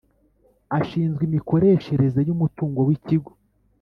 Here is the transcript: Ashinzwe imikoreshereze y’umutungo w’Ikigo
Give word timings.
Ashinzwe 0.77 1.21
imikoreshereze 1.29 2.19
y’umutungo 2.27 2.79
w’Ikigo 2.87 3.31